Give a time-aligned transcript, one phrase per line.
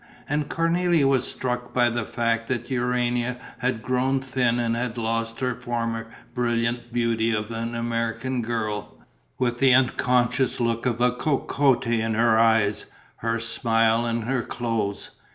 [0.27, 5.41] And Cornélie was struck by the fact that Urania had grown thin and had lost
[5.41, 8.97] her former brilliant beauty of an American girl,
[9.37, 12.87] with the unconscious look of a cocotte in her eyes,
[13.17, 15.11] her smile and her clothes.